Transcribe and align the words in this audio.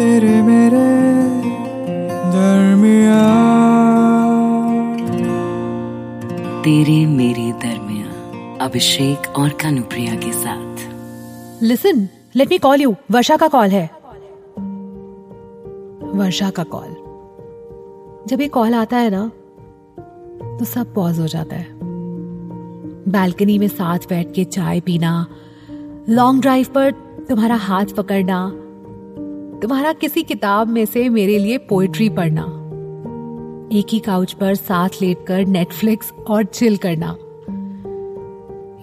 तेरे 0.00 0.42
मेरे 0.42 0.82
दरमिया 2.32 3.24
तेरे 6.62 6.94
मेरे 7.06 7.44
दरमिया 7.62 8.56
अभिषेक 8.64 9.28
और 9.38 9.48
कानुप्रिया 9.62 10.14
के 10.14 10.32
साथ। 10.32 11.62
Listen 11.62 12.08
let 12.36 12.50
me 12.50 12.58
call 12.58 12.80
you 12.80 12.94
Varsha 13.10 13.36
का 13.36 13.48
कॉल 13.48 13.68
है। 13.68 13.84
वर्षा 16.14 16.50
का 16.50 16.64
कॉल 16.72 16.88
जब 18.28 18.40
ये 18.40 18.48
कॉल 18.48 18.74
आता 18.74 18.96
है 18.96 19.10
ना 19.10 19.26
तो 20.58 20.64
सब 20.64 20.94
पॉज 20.94 21.20
हो 21.20 21.26
जाता 21.26 21.56
है। 21.56 21.68
बालकनी 23.08 23.58
में 23.58 23.68
साथ 23.68 24.08
बैठ 24.08 24.32
के 24.34 24.44
चाय 24.56 24.80
पीना 24.80 25.26
लॉन्ग 26.08 26.42
ड्राइव 26.42 26.66
पर 26.74 26.90
तुम्हारा 27.28 27.56
हाथ 27.68 27.94
पकड़ना 27.96 28.40
तुम्हारा 29.62 29.92
किसी 29.92 30.22
किताब 30.22 30.68
में 30.68 30.84
से 30.86 31.08
मेरे 31.08 31.38
लिए 31.38 31.58
पोएट्री 31.58 32.08
पढ़ना। 32.08 32.42
एक 33.72 33.86
ही 33.92 33.98
काउच 33.98 34.32
पर 34.32 34.54
साथ 34.54 35.00
लेटकर 35.02 35.44
नेटफ्लिक्स 35.46 36.12
और 36.26 36.44
चिल 36.44 36.76
करना। 36.76 37.16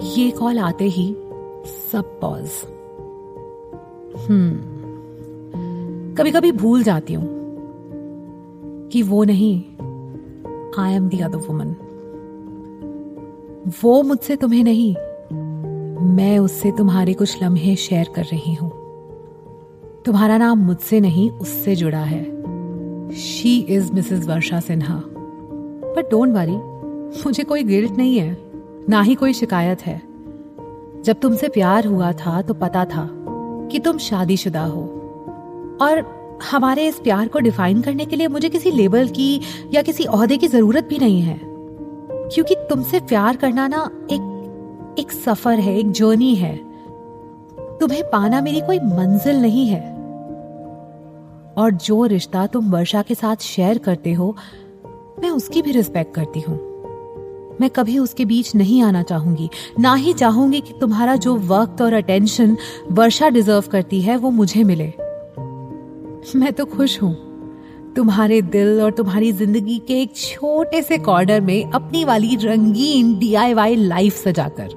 ये 0.07 0.29
कॉल 0.31 0.59
आते 0.59 0.85
ही 0.87 1.07
सब 1.91 2.19
पॉज 2.21 2.49
हम्म। 4.27 4.53
कभी 6.15 6.31
कभी 6.31 6.51
भूल 6.51 6.83
जाती 6.83 7.13
हूँ 7.13 7.27
कि 8.91 9.01
वो 9.03 9.23
नहीं 9.23 9.55
I 10.79 10.95
am 10.95 11.09
the 11.09 11.19
other 11.19 11.47
woman 11.47 11.75
वो 13.83 14.01
मुझसे 14.03 14.35
तुम्हें 14.35 14.63
नहीं, 14.63 14.93
मैं 16.15 16.37
उससे 16.39 16.71
तुम्हारे 16.71 17.13
कुछ 17.13 17.43
लम्हे 17.43 17.75
शेयर 17.75 18.09
कर 18.15 18.23
रही 18.23 18.53
हूँ। 18.53 18.71
तुम्हारा 20.07 20.37
नाम 20.37 20.57
मुझसे 20.57 20.99
नहीं, 20.99 21.31
उससे 21.31 21.75
जुड़ा 21.75 21.99
है। 21.99 22.23
She 23.11 23.59
is 23.59 23.93
Mrs 23.93 24.27
Varsha 24.27 24.59
Sinha. 24.59 25.03
But 25.95 26.11
don't 26.11 26.29
worry 26.29 26.55
मुझे 27.25 27.43
कोई 27.43 27.63
गिल्ट 27.63 27.91
नहीं 27.91 28.17
है, 28.17 28.37
ना 28.89 29.01
ही 29.01 29.15
कोई 29.15 29.33
शिकायत 29.33 29.81
है। 29.81 30.01
जब 31.03 31.15
तुमसे 31.21 31.47
प्यार 31.47 31.85
हुआ 31.85 32.11
था 32.11 32.41
तो 32.41 32.53
पता 32.53 32.85
था 32.85 33.09
कि 33.71 33.79
तुम 33.79 33.97
शादीशुदा 33.97 34.63
हो। 34.63 34.81
और 35.81 36.05
हमारे 36.51 36.87
इस 36.87 36.99
प्यार 36.99 37.27
को 37.27 37.39
डिफाइन 37.39 37.81
करने 37.81 38.05
के 38.05 38.15
लिए 38.15 38.27
मुझे 38.27 38.49
किसी 38.49 38.71
लेबल 38.71 39.07
की 39.07 39.41
या 39.73 39.81
किसी 39.81 40.05
ओहदे 40.05 40.37
की 40.37 40.47
ज़रूरत 40.47 40.87
भी 40.87 40.99
नहीं 40.99 41.21
है। 41.21 41.41
क्योंकि 42.11 42.55
तुमसे 42.55 42.99
प्यार 42.99 43.35
करना 43.35 43.67
ना 43.67 43.89
एक 44.11 44.21
एक 44.99 45.11
सफ़र 45.11 45.59
है, 45.59 45.79
एक 45.79 45.91
जर्नी 45.91 46.35
है। 46.35 46.57
तुम्हें 47.59 48.03
पाना 48.03 48.41
मेरी 48.41 48.61
कोई 48.61 48.79
मंजिल 48.79 49.41
नहीं 49.41 49.67
है। 49.67 49.96
और 51.57 51.71
जो 51.71 52.05
रिश्ता 52.05 52.47
तुम 52.47 52.71
वर्षा 52.71 53.01
के 53.01 53.15
साथ 53.15 53.35
शेयर 53.35 53.77
करते 53.77 54.13
हो, 54.13 54.35
मैं 55.19 55.29
उसकी 55.29 55.61
भी 55.61 55.71
रिस्पेक्ट 55.71 56.15
करती 56.15 56.39
हूँ। 56.39 56.59
मैं 57.61 57.69
कभी 57.69 57.99
उसके 57.99 58.25
बीच 58.25 58.55
नहीं 58.55 58.81
आना 58.83 59.01
चाहूँगी। 59.03 59.49
ना 59.79 59.93
ही 59.95 60.13
चाहूँगी 60.13 60.61
कि 60.61 60.73
तुम्हारा 60.81 61.15
जो 61.15 61.35
वक्त 61.35 61.81
और 61.81 61.93
अटेंशन 61.93 62.57
वर्षा 62.91 63.29
डिजर्व 63.29 63.63
करती 63.71 64.01
है, 64.01 64.17
वो 64.17 64.29
मुझे 64.31 64.63
मिले। 64.63 64.93
मैं 66.35 66.53
तो 66.53 66.65
खुश 66.65 67.01
हूँ। 67.01 67.15
तुम्हारे 67.95 68.41
दिल 68.41 68.81
और 68.81 68.91
तुम्हारी 68.91 69.31
ज़िंदगी 69.31 69.77
के 69.79 70.01
एक 70.01 70.15
छोटे 70.15 70.81
से 70.81 70.97
कॉर्नर 70.97 71.41
में 71.41 71.71
अपनी 71.71 72.05
वाली 72.05 72.35
रंगीन 72.35 73.17
डीआईवाई 73.19 73.75
लाइफ 73.75 74.13
सजाकर। 74.13 74.67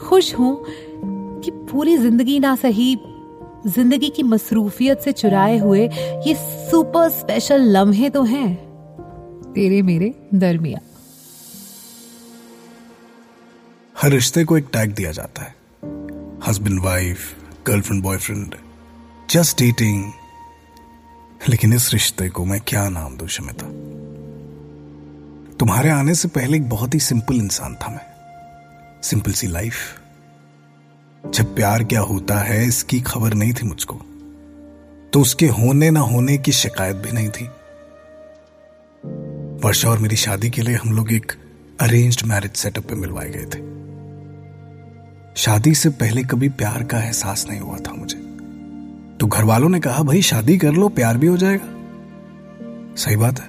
खुश 0.00 0.34
हूँ 0.34 0.64
कि 1.40 1.50
पूरी 1.50 1.96
ज़िंदगी 1.96 2.38
ना 2.40 2.54
सही 2.56 2.94
ज़िंदगी 3.66 4.08
की 4.08 4.22
मसरूफियत 4.22 5.00
से 5.00 5.12
चुराए 5.12 5.58
हुए 5.58 5.88
ये 6.26 6.34
सुपर 6.34 7.08
स्पेशल 7.10 7.62
लम्हे 7.62 8.10
तो 8.10 8.22
हैं। 8.22 8.54
तेरे 9.52 9.82
मेरे 9.82 10.14
दरमिया। 10.34 10.80
हर 14.02 14.10
रिश्ते 14.10 14.44
को 14.44 14.58
एक 14.58 14.68
टैग 14.72 14.94
दिया 14.94 15.12
जाता 15.12 15.42
है। 15.42 15.54
Husband 16.46 16.80
wife 16.80 17.18
girlfriend 17.66 18.02
boyfriend 18.02 18.54
just 19.30 19.58
dating 19.58 20.12
लेकिन 21.48 21.72
इस 21.72 21.92
रिश्ते 21.92 22.28
को 22.28 22.44
मैं 22.44 22.60
क्या 22.66 22.88
नाम 22.88 23.16
दूँ 23.16 23.28
शमिता 23.28 23.66
तुम्हारे 25.56 25.90
आने 25.90 26.14
से 26.14 26.28
पहले 26.28 26.56
एक 26.56 26.68
बहुत 26.68 26.94
ही 26.94 27.00
सिंपल 27.00 27.34
इंसान 27.34 27.74
था 27.74 27.88
मैं। 27.88 29.00
सिंपल 29.02 29.32
सी 29.32 29.46
लाइफ 29.46 29.74
जब 31.34 31.54
प्यार 31.56 31.84
क्या 31.84 32.00
होता 32.00 32.38
है, 32.38 32.66
इसकी 32.66 33.00
खबर 33.00 33.34
नहीं 33.34 33.52
थी 33.52 33.66
मुझको। 33.66 33.94
तो 35.12 35.20
उसके 35.20 35.46
होने 35.46 35.90
ना 35.90 36.00
होने 36.00 36.38
की 36.38 36.52
शिकायत 36.52 36.96
भी 36.96 37.12
नहीं 37.12 37.28
थी। 37.28 37.44
वर्षा 39.66 39.90
और 39.90 39.98
मेरी 39.98 40.16
शादी 40.16 40.50
के 40.50 40.62
लिए 40.62 40.74
हम 40.74 40.96
लोग 40.96 41.12
एक 41.12 41.32
अरेंज्ड 41.80 42.26
मैरिज 42.26 42.52
सेटअप 42.52 42.84
पे 42.84 42.94
मिलवाए 42.94 43.30
गए 43.30 43.44
थे। 43.44 43.78
शादी 45.36 45.74
से 45.74 45.88
पहले 45.88 46.22
कभी 46.22 46.48
प्यार 46.48 46.84
का 46.84 46.98
एहसास 46.98 47.46
नहीं 47.48 47.60
हुआ 47.60 47.76
था 47.76 47.92
मुझे। 47.92 48.18
तो 49.20 49.26
घर 49.26 49.44
वालों 49.44 49.68
ने 49.68 49.80
कहा, 49.80 50.02
भाई, 50.02 50.22
शादी 50.22 50.58
कर 50.58 50.72
लो, 50.72 50.88
प्यार 50.88 51.16
भी 51.16 51.26
हो 51.26 51.36
जाएगा। 51.36 51.66
सही 52.96 53.16
बात 53.16 53.40
है। 53.40 53.48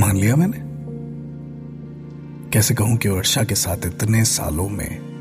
मान 0.00 0.16
लिया 0.16 0.36
मैंने। 0.36 0.74
कैसे 2.50 2.74
कहूँ 2.74 2.96
कि 2.96 3.08
वर्षा 3.08 3.42
के 3.44 3.54
साथ 3.54 3.76
इतने 3.86 4.24
सालों 4.24 4.68
में 4.68 5.13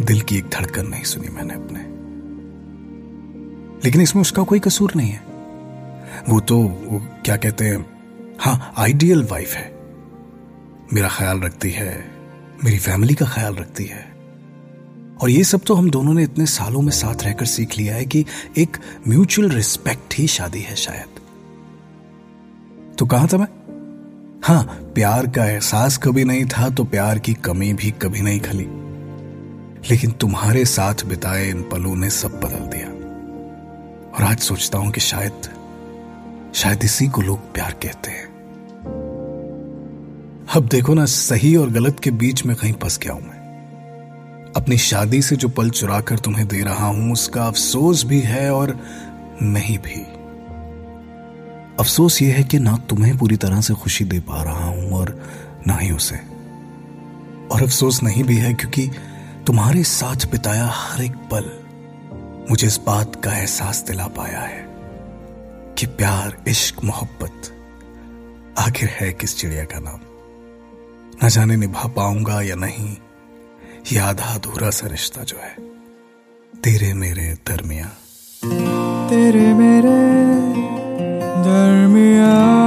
दिल 0.00 0.20
की 0.20 0.36
एक 0.36 0.44
धड़कन 0.44 0.86
नहीं 0.86 1.02
सुनी 1.02 1.28
मैंने 1.28 1.54
अपने। 1.54 1.80
लेकिन 3.84 4.00
इसमें 4.00 4.20
उसका 4.20 4.42
कोई 4.42 4.58
कसूर 4.58 4.92
नहीं 4.96 5.10
है। 5.10 5.20
वो 6.28 6.40
तो 6.40 6.58
वो 6.58 7.06
क्या 7.24 7.36
कहते 7.36 7.64
हैं 7.64 7.86
हाँ 8.40 8.72
आइडियल 8.76 9.24
वाइफ 9.24 9.54
है। 9.54 9.78
मेरा 10.92 11.08
ख्याल 11.08 11.40
रखती 11.40 11.70
है, 11.70 12.10
मेरी 12.64 12.78
फैमिली 12.78 13.14
का 13.14 13.26
ख्याल 13.26 13.54
रखती 13.54 13.84
है। 13.84 14.12
और 15.22 15.30
ये 15.30 15.44
सब 15.44 15.60
तो 15.66 15.74
हम 15.74 15.90
दोनों 15.90 16.14
ने 16.14 16.22
इतने 16.22 16.46
सालों 16.46 16.82
में 16.82 16.90
साथ 16.90 17.24
रहकर 17.24 17.46
सीख 17.46 17.78
लिया 17.78 17.94
है 17.94 18.04
कि 18.04 18.24
एक 18.58 18.76
म्यूचुअल 19.08 19.48
रिस्पेक्ट 19.48 20.14
ही 20.14 20.26
शादी 20.26 20.60
है 20.60 20.76
शायद। 20.76 21.20
तो 22.98 23.06
कहा 23.06 23.26
था 23.26 23.36
मैं? 23.36 23.48
हाँ 24.44 24.64
प्यार 24.94 25.26
का 25.26 25.44
एहसास 25.44 25.98
कभी 25.98 26.24
नहीं 26.24 26.44
था 26.44 26.70
तो 26.70 26.84
प्यार 26.84 27.18
की 27.18 27.34
कमी 27.34 27.72
भी 27.72 27.90
कभी 27.90 28.20
नहीं 28.20 28.40
खली। 28.40 28.81
लेकिन 29.90 30.10
तुम्हारे 30.10 30.64
साथ 30.64 30.94
बिताए 31.06 31.48
इन 31.48 31.62
पलों 31.62 31.96
ने 31.96 32.10
सब 32.10 32.40
बदल 32.40 32.66
दिया। 32.66 32.88
और 34.10 34.22
आज 34.22 34.38
सोचता 34.38 34.78
हूँ 34.78 34.90
कि 34.90 35.00
शायद 35.00 35.32
शायद 36.54 36.84
इसी 36.84 37.08
को 37.08 37.22
लोग 37.22 37.52
प्यार 37.54 37.72
कहते 37.72 38.10
हैं। 38.10 38.26
अब 40.56 40.68
देखो 40.68 40.94
ना, 40.94 41.04
सही 41.04 41.56
और 41.56 41.70
गलत 41.70 42.00
के 42.00 42.10
बीच 42.10 42.46
में 42.46 42.56
कहीं 42.56 42.72
फंस 42.72 42.98
गया 42.98 43.12
हूँ 43.12 43.22
मैं। 43.22 43.42
अपनी 44.56 44.78
शादी 44.78 45.22
से 45.22 45.36
जो 45.36 45.48
पल 45.48 45.70
चुरा 45.70 46.00
कर 46.00 46.18
तुम्हें 46.18 46.48
दे 46.48 46.62
रहा 46.62 46.86
हूँ, 46.86 47.12
उसका 47.12 47.44
अफसोस 47.44 48.04
भी 48.04 48.20
है 48.20 48.54
और 48.54 48.78
नहीं 49.42 49.78
भी। 49.78 50.00
अफसोस 51.80 52.22
यह 52.22 52.34
है 52.34 52.44
कि 52.44 52.58
ना 52.58 52.76
तुम्हें 52.76 53.18
पूरी 53.18 53.36
तरह 53.36 53.60
से 53.60 53.74
खुशी 53.74 54.04
दे 54.04 54.20
पा 54.20 54.42
रहा 54.42 54.64
हूँ 54.64 54.92
और 54.92 55.22
ना 55.66 55.76
ही 55.76 55.90
उसे। 55.90 56.16
और 57.52 57.62
अफसोस 57.62 58.02
नहीं 58.02 58.24
भी 58.24 58.36
है 58.36 58.54
क्योंकि 58.54 58.90
तुम्हारे 59.46 59.82
साथ 59.82 60.16
बिताया 60.16 60.70
हर 60.74 61.02
एक 61.02 61.12
पल 61.12 61.44
मुझे 62.50 62.66
इस 62.66 62.80
बात 62.86 63.24
का 63.24 63.36
एहसास 63.36 63.84
दिला 63.86 64.06
पाया 64.06 64.40
है 64.40 64.66
कि 65.78 65.86
प्यार 65.86 66.42
इश्क 66.48 66.84
मोहब्बत 66.84 67.42
आखिर 68.58 68.88
है 68.88 69.12
किस 69.12 69.38
चिड़िया 69.38 69.64
का 69.64 69.78
नाम। 69.78 70.00
न 71.24 71.28
जाने 71.28 71.56
निभा 71.56 71.88
पाऊँगा 71.88 72.42
या 72.42 72.54
नहीं 72.54 72.96
ये 73.92 73.98
आधा 73.98 74.24
अधूरा 74.24 74.70
सा 74.70 74.86
रिश्ता 74.86 75.22
जो 75.22 75.36
है। 75.36 75.56
तेरे 76.60 76.94
मेरे 76.94 77.38
दरमिया। 77.46 77.86
तेरे 79.08 79.54
मेरे 79.54 80.12
दरमिया। 81.44 82.62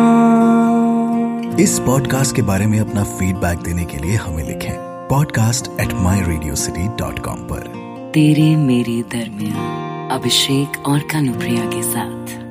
इस 1.64 1.80
पॉडकास्ट 1.80 2.36
के 2.36 2.42
बारे 2.42 2.66
में 2.66 2.80
अपना 2.80 3.04
फीडबैक 3.04 3.60
देने 3.60 3.86
के 3.86 3.98
लिए 3.98 4.16
हमें 4.16 4.44
लिखें। 4.44 4.85
Podcast 5.16 5.68
at 5.80 5.94
my 5.94 6.22
radio 6.22 6.56
city 6.56 6.88
dot 6.88 7.20
com 7.20 7.40
पर। 7.40 7.60
तेरे 8.14 8.56
मेरे 8.56 9.02
दरमिया 9.02 9.62
अभिषेक 10.16 10.88
और 10.88 11.00
कानुप्रिया 11.00 11.66
के 11.66 11.84
साथ। 11.84 12.45